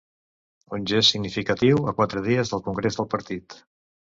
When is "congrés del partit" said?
2.71-3.61